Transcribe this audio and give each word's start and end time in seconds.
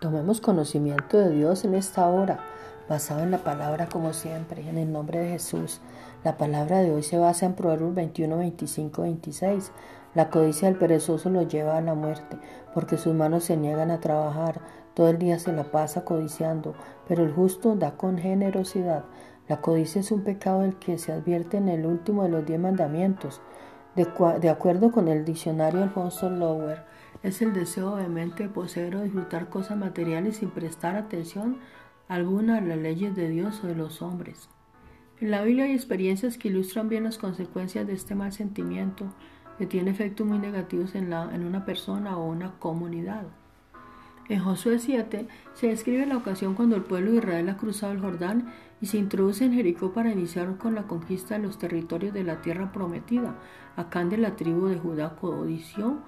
Tomemos 0.00 0.40
conocimiento 0.40 1.18
de 1.18 1.30
Dios 1.30 1.64
en 1.64 1.74
esta 1.74 2.06
hora, 2.06 2.38
basado 2.88 3.24
en 3.24 3.32
la 3.32 3.38
palabra 3.38 3.88
como 3.88 4.12
siempre, 4.12 4.68
en 4.68 4.78
el 4.78 4.92
nombre 4.92 5.18
de 5.18 5.30
Jesús. 5.30 5.80
La 6.22 6.36
palabra 6.36 6.78
de 6.78 6.92
hoy 6.92 7.02
se 7.02 7.18
basa 7.18 7.46
en 7.46 7.54
Proverbios 7.54 7.96
21, 7.96 8.38
25, 8.38 9.02
26. 9.02 9.72
La 10.14 10.30
codicia 10.30 10.68
del 10.68 10.78
perezoso 10.78 11.30
lo 11.30 11.42
lleva 11.42 11.76
a 11.76 11.80
la 11.80 11.94
muerte, 11.94 12.38
porque 12.74 12.96
sus 12.96 13.12
manos 13.12 13.42
se 13.42 13.56
niegan 13.56 13.90
a 13.90 13.98
trabajar. 13.98 14.60
Todo 14.94 15.08
el 15.08 15.18
día 15.18 15.40
se 15.40 15.52
la 15.52 15.64
pasa 15.64 16.04
codiciando, 16.04 16.74
pero 17.08 17.24
el 17.24 17.32
justo 17.32 17.74
da 17.74 17.96
con 17.96 18.18
generosidad. 18.18 19.02
La 19.48 19.60
codicia 19.60 20.00
es 20.00 20.12
un 20.12 20.22
pecado 20.22 20.60
del 20.60 20.76
que 20.76 20.98
se 20.98 21.10
advierte 21.10 21.56
en 21.56 21.68
el 21.68 21.84
último 21.84 22.22
de 22.22 22.28
los 22.28 22.46
diez 22.46 22.60
mandamientos. 22.60 23.40
De, 23.96 24.48
acuerdo 24.48 24.92
con 24.92 25.08
el 25.08 25.24
diccionario 25.24 25.82
Alfonso 25.82 26.30
Lower, 26.30 26.84
es 27.22 27.42
el 27.42 27.52
deseo 27.52 27.96
vehemente 27.96 28.44
de 28.44 28.48
poseer 28.48 28.96
o 28.96 29.02
disfrutar 29.02 29.48
cosas 29.48 29.76
materiales 29.76 30.36
sin 30.36 30.50
prestar 30.50 30.96
atención 30.96 31.58
alguna 32.08 32.58
a 32.58 32.60
las 32.60 32.78
leyes 32.78 33.14
de 33.14 33.28
Dios 33.28 33.62
o 33.62 33.66
de 33.66 33.74
los 33.74 34.02
hombres. 34.02 34.48
En 35.20 35.30
la 35.30 35.42
Biblia 35.42 35.64
hay 35.64 35.72
experiencias 35.72 36.38
que 36.38 36.48
ilustran 36.48 36.88
bien 36.88 37.04
las 37.04 37.18
consecuencias 37.18 37.86
de 37.86 37.92
este 37.92 38.14
mal 38.14 38.32
sentimiento 38.32 39.12
que 39.58 39.66
tiene 39.66 39.90
efectos 39.90 40.26
muy 40.26 40.38
negativos 40.38 40.94
en, 40.94 41.10
la, 41.10 41.34
en 41.34 41.44
una 41.44 41.64
persona 41.64 42.16
o 42.16 42.28
una 42.28 42.52
comunidad. 42.60 43.24
En 44.28 44.40
Josué 44.40 44.78
7 44.78 45.26
se 45.54 45.68
describe 45.68 46.06
la 46.06 46.18
ocasión 46.18 46.54
cuando 46.54 46.76
el 46.76 46.82
pueblo 46.82 47.10
de 47.10 47.18
Israel 47.18 47.48
ha 47.48 47.56
cruzado 47.56 47.92
el 47.92 48.00
Jordán 48.00 48.52
y 48.80 48.86
se 48.86 48.98
introduce 48.98 49.44
en 49.44 49.54
Jericó 49.54 49.92
para 49.92 50.12
iniciar 50.12 50.56
con 50.58 50.74
la 50.74 50.82
conquista 50.82 51.34
de 51.34 51.44
los 51.44 51.58
territorios 51.58 52.14
de 52.14 52.24
la 52.24 52.42
tierra 52.42 52.70
prometida. 52.70 53.36
Acán 53.76 54.10
de 54.10 54.18
la 54.18 54.36
tribu 54.36 54.66
de 54.66 54.78
Judá 54.78 55.16
codició, 55.16 55.98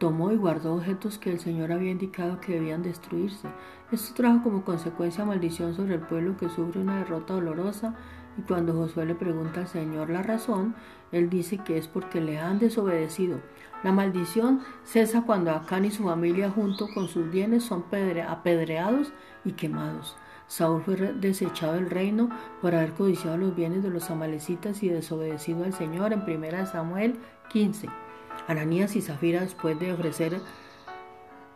tomó 0.00 0.32
y 0.32 0.36
guardó 0.36 0.76
objetos 0.76 1.18
que 1.18 1.30
el 1.30 1.38
Señor 1.40 1.72
había 1.72 1.90
indicado 1.90 2.40
que 2.40 2.54
debían 2.54 2.82
destruirse. 2.82 3.48
Esto 3.92 4.14
trajo 4.14 4.42
como 4.42 4.64
consecuencia 4.64 5.26
maldición 5.26 5.74
sobre 5.74 5.96
el 5.96 6.00
pueblo 6.00 6.38
que 6.38 6.48
sufre 6.48 6.80
una 6.80 7.00
derrota 7.00 7.34
dolorosa 7.34 7.94
y 8.38 8.42
cuando 8.42 8.72
Josué 8.72 9.04
le 9.04 9.14
pregunta 9.14 9.60
al 9.60 9.68
Señor 9.68 10.08
la 10.08 10.22
razón, 10.22 10.74
él 11.12 11.28
dice 11.28 11.58
que 11.58 11.76
es 11.76 11.86
porque 11.86 12.22
le 12.22 12.38
han 12.38 12.58
desobedecido. 12.58 13.40
La 13.84 13.92
maldición 13.92 14.62
cesa 14.84 15.22
cuando 15.26 15.50
Acán 15.50 15.84
y 15.84 15.90
su 15.90 16.04
familia 16.04 16.50
junto 16.50 16.88
con 16.94 17.06
sus 17.06 17.30
bienes 17.30 17.64
son 17.64 17.84
apedreados 18.26 19.12
y 19.44 19.52
quemados. 19.52 20.16
Saúl 20.46 20.80
fue 20.80 20.96
desechado 20.96 21.74
del 21.74 21.90
reino 21.90 22.30
por 22.62 22.74
haber 22.74 22.94
codiciado 22.94 23.36
los 23.36 23.54
bienes 23.54 23.82
de 23.82 23.90
los 23.90 24.10
amalecitas 24.10 24.82
y 24.82 24.88
desobedecido 24.88 25.64
al 25.64 25.74
Señor 25.74 26.14
en 26.14 26.22
1 26.22 26.66
Samuel 26.66 27.18
15. 27.50 28.09
Ananías 28.50 28.96
y 28.96 29.00
Zafira 29.00 29.42
después 29.42 29.78
de 29.78 29.92
ofrecer 29.92 30.40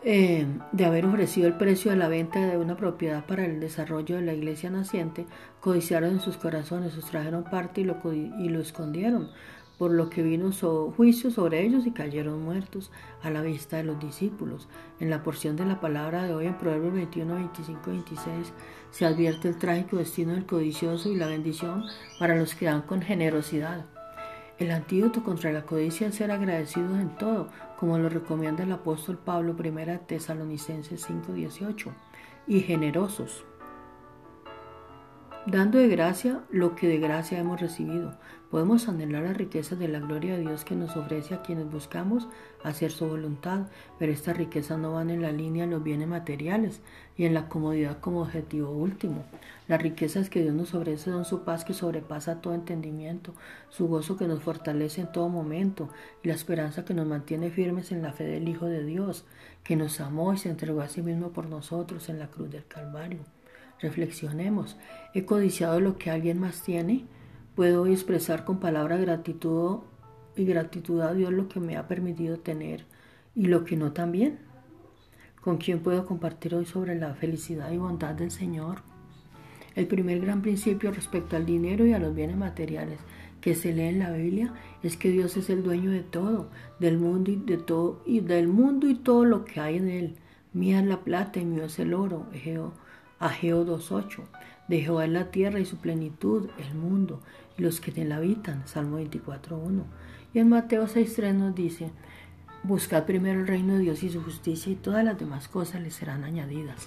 eh, 0.07 0.47
de 0.73 0.85
haber 0.85 1.07
ofrecido 1.07 1.49
el 1.49 1.55
precio 1.55 1.91
de 1.91 1.97
la 1.97 2.09
venta 2.09 2.39
de 2.39 2.59
una 2.59 2.77
propiedad 2.77 3.25
para 3.25 3.47
el 3.47 3.59
desarrollo 3.59 4.17
de 4.17 4.23
la 4.23 4.35
iglesia 4.35 4.69
naciente, 4.69 5.27
codiciaron 5.61 6.11
en 6.11 6.21
sus 6.21 6.37
corazones, 6.37 6.93
sustrajeron 6.93 7.45
parte 7.45 7.81
y 7.81 7.85
lo, 7.85 7.97
y 8.13 8.51
lo 8.51 8.61
escondieron, 8.61 9.31
por 9.79 9.91
lo 9.91 10.11
que 10.11 10.23
vino 10.23 10.53
juicio 10.95 11.31
sobre 11.31 11.63
ellos 11.63 11.87
y 11.87 11.91
cayeron 11.93 12.43
muertos 12.45 12.93
a 13.23 13.31
la 13.31 13.41
vista 13.41 13.79
de 13.79 13.85
los 13.85 13.99
discípulos. 13.99 14.69
En 15.01 15.09
la 15.09 15.23
porción 15.23 15.57
de 15.57 15.65
la 15.65 15.81
palabra 15.81 16.25
de 16.25 16.35
hoy, 16.35 16.47
en 16.47 16.59
Proverbios 16.59 16.93
21, 16.93 17.35
25, 17.35 17.91
26, 17.91 18.53
se 18.91 19.07
advierte 19.07 19.49
el 19.49 19.57
trágico 19.57 19.97
destino 19.97 20.35
del 20.35 20.45
codicioso 20.45 21.09
y 21.09 21.17
la 21.17 21.27
bendición 21.27 21.83
para 22.19 22.37
los 22.37 22.55
que 22.55 22.67
dan 22.67 22.83
con 22.83 23.01
generosidad. 23.01 23.87
El 24.59 24.71
antídoto 24.71 25.25
contra 25.25 25.53
la 25.53 25.67
codicia 25.67 26.07
es 26.07 26.15
ser 26.15 26.31
agradecidos 26.31 26.99
en 27.01 27.17
todo, 27.17 27.49
como 27.77 27.99
lo 27.99 28.09
recomienda 28.09 28.63
el 28.63 28.71
apóstol 28.71 29.19
Pablo 29.19 29.57
1 29.59 30.01
Tesalonicenses 30.07 31.05
5:18, 31.09 31.93
y 32.47 32.61
generosos, 32.61 33.45
dando 35.47 35.79
de 35.79 35.89
gracia 35.89 36.41
lo 36.51 36.75
que 36.75 36.89
de 36.89 36.99
gracia 36.99 37.39
hemos 37.39 37.61
recibido. 37.61 38.17
Podemos 38.51 38.89
anhelar 38.89 39.25
las 39.25 39.37
riquezas 39.37 39.79
de 39.79 39.89
la 39.89 39.99
gloria 39.99 40.35
de 40.35 40.41
Dios 40.41 40.65
que 40.65 40.75
nos 40.75 40.97
ofrece 40.97 41.35
a 41.35 41.43
quienes 41.43 41.71
buscamos 41.71 42.29
hacer 42.63 42.93
su 42.93 43.07
voluntad, 43.07 43.67
pero 43.99 44.13
estas 44.13 44.39
riquezas 44.39 44.79
no 44.79 44.95
van 44.95 45.11
en 45.11 45.21
la 45.21 45.33
línea 45.33 45.67
de 45.67 45.73
los 45.73 45.83
bienes 45.83 46.09
materiales 46.09 46.81
y 47.19 47.25
en 47.25 47.35
la 47.35 47.49
comodidad 47.49 47.99
como 47.99 48.23
objetivo 48.23 48.71
último. 48.71 49.25
Las 49.69 49.83
riquezas 49.83 50.31
que 50.31 50.41
Dios 50.41 50.55
nos 50.55 50.73
ofrece 50.75 51.11
son 51.11 51.25
su 51.27 51.43
paz 51.43 51.65
que 51.65 51.75
sobrepasa 51.75 52.41
todo 52.41 52.55
entendimiento, 52.55 53.35
su 53.69 53.87
gozo 53.87 54.17
que 54.17 54.29
nos 54.29 54.43
fortalece 54.43 55.03
en 55.03 55.13
todo 55.13 55.29
momento 55.29 55.91
y 56.23 56.29
la 56.29 56.35
esperanza 56.35 56.85
que 56.87 56.95
nos 56.95 57.07
mantiene 57.07 57.51
firmes 57.51 57.93
en 57.93 58.03
la 58.03 58.13
fe 58.13 58.25
del 58.25 58.49
Hijo 58.49 58.67
de 58.67 58.85
Dios, 58.85 59.27
que 59.63 59.77
nos 59.77 60.01
amó 60.01 60.33
y 60.33 60.39
se 60.39 60.49
entregó 60.49 60.81
a 60.81 60.89
sí 60.89 61.03
mismo 61.03 61.31
por 61.31 61.47
nosotros 61.47 62.09
en 62.09 62.19
la 62.19 62.29
cruz 62.29 62.51
del 62.51 62.67
Calvario. 62.67 63.21
Reflexionemos. 63.81 64.77
¿He 65.15 65.25
codiciado 65.25 65.81
lo 65.81 65.97
que 65.99 66.11
alguien 66.11 66.41
más 66.41 66.63
tiene? 66.63 67.05
¿Puedo 67.55 67.87
expresar 67.87 68.45
con 68.45 68.59
palabra 68.59 68.97
gratitud 68.97 69.81
y 70.37 70.45
gratitud 70.45 71.01
a 71.01 71.13
Dios 71.13 71.33
lo 71.33 71.49
que 71.49 71.61
me 71.61 71.77
ha 71.77 71.87
permitido 71.87 72.39
tener 72.39 72.85
y 73.35 73.47
lo 73.47 73.65
que 73.65 73.77
no 73.77 73.93
también? 73.93 74.39
¿Con 75.41 75.59
quién 75.59 75.81
puedo 75.81 76.07
compartir 76.07 76.55
hoy 76.55 76.65
sobre 76.65 76.95
la 76.95 77.15
felicidad 77.15 77.71
y 77.71 77.77
bondad 77.77 78.15
del 78.15 78.31
Señor? 78.31 78.83
El 79.75 79.87
primer 79.87 80.21
gran 80.21 80.41
principio 80.41 80.91
respecto 80.93 81.37
al 81.37 81.47
dinero 81.47 81.85
y 81.85 81.93
a 81.93 81.99
los 81.99 82.15
bienes 82.15 82.37
materiales 82.37 83.01
que 83.41 83.55
se 83.55 83.75
lee 83.75 83.89
en 83.89 83.99
la 83.99 84.11
Biblia 84.11 84.55
es 84.83 84.97
que 84.97 85.11
Dios 85.11 85.37
es 85.37 85.51
el 85.51 85.63
dueño 85.63 85.91
de 85.91 86.01
todo, 86.01 86.49
del 86.79 86.97
mundo 86.97 87.31
y 87.31 87.37
de 87.37 87.59
todo 87.59 88.03
y 88.07 88.21
del 88.21 88.49
mundo 88.49 88.89
y 88.89 88.95
todo 88.95 89.27
lo 89.27 89.45
que 89.45 89.61
hay 89.61 89.77
en 89.77 89.89
él. 89.91 90.15
Mía 90.55 90.81
es 90.81 90.87
la 90.87 91.05
plata 91.05 91.41
y 91.41 91.45
mío 91.45 91.65
es 91.65 91.79
el 91.79 91.93
oro. 91.93 92.27
Ageo 93.25 93.65
2.8. 93.65 94.21
De 94.69 94.83
Jehová 94.83 95.07
es 95.07 95.11
la 95.11 95.31
tierra 95.31 95.59
y 95.59 95.65
su 95.65 95.79
plenitud, 95.79 96.51
el 96.59 96.75
mundo, 96.75 97.21
y 97.57 97.63
los 97.63 97.81
que 97.81 97.99
en 97.99 98.11
la 98.11 98.17
habitan. 98.17 98.69
Salmo 98.69 99.01
24.1. 99.01 99.83
Y 100.35 100.41
en 100.41 100.51
Mateo 100.51 100.87
6.3 100.87 101.33
nos 101.33 101.55
dice, 101.55 101.91
Buscad 102.65 103.05
primero 103.05 103.41
el 103.41 103.47
reino 103.47 103.75
de 103.75 103.79
Dios 103.79 104.03
y 104.03 104.11
su 104.11 104.23
justicia 104.23 104.71
y 104.71 104.77
todas 104.77 105.03
las 105.03 105.19
demás 105.19 105.49
cosas 105.49 105.81
les 105.81 105.95
serán 105.95 106.23
añadidas. 106.23 106.87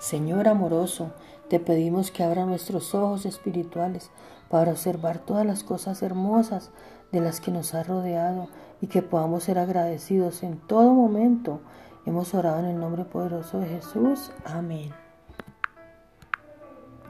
Señor 0.00 0.48
amoroso, 0.48 1.12
te 1.50 1.60
pedimos 1.60 2.10
que 2.10 2.22
abra 2.22 2.46
nuestros 2.46 2.94
ojos 2.94 3.26
espirituales 3.26 4.10
para 4.48 4.70
observar 4.70 5.18
todas 5.18 5.44
las 5.44 5.64
cosas 5.64 6.00
hermosas 6.02 6.70
de 7.12 7.20
las 7.20 7.42
que 7.42 7.50
nos 7.50 7.74
ha 7.74 7.82
rodeado 7.82 8.48
y 8.80 8.86
que 8.86 9.02
podamos 9.02 9.44
ser 9.44 9.58
agradecidos 9.58 10.44
en 10.44 10.56
todo 10.56 10.94
momento. 10.94 11.60
Hemos 12.06 12.32
orado 12.32 12.60
en 12.60 12.66
el 12.66 12.80
nombre 12.80 13.04
poderoso 13.04 13.60
de 13.60 13.66
Jesús. 13.66 14.30
Amén. 14.46 15.01